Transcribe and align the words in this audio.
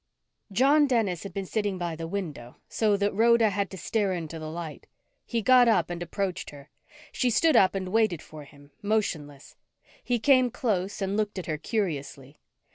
John 0.51 0.87
Dennis 0.87 1.21
had 1.21 1.31
been 1.31 1.45
sitting 1.45 1.77
by 1.77 1.95
the 1.95 2.07
window 2.07 2.55
so 2.67 2.97
that 2.97 3.13
Rhoda 3.13 3.51
had 3.51 3.69
to 3.69 3.77
stare 3.77 4.13
into 4.13 4.39
the 4.39 4.49
light. 4.49 4.87
He 5.27 5.43
got 5.43 5.67
up 5.67 5.91
and 5.91 6.01
approached 6.01 6.49
her. 6.49 6.71
She 7.11 7.29
stood 7.29 7.55
up 7.55 7.75
and 7.75 7.89
waited 7.89 8.23
for 8.23 8.43
him, 8.45 8.71
motionless. 8.81 9.57
He 10.03 10.17
came 10.17 10.49
close 10.49 11.03
and 11.03 11.15
looked 11.15 11.37
at 11.37 11.45
her 11.45 11.59
curiously. 11.59 12.39